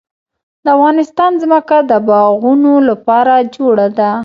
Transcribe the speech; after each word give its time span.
د 0.63 0.65
افغانستان 0.77 1.31
ځمکه 1.41 1.77
د 1.89 1.91
باغونو 2.07 2.73
لپاره 2.89 3.33
جوړه 3.55 3.87
ده. 3.99 4.11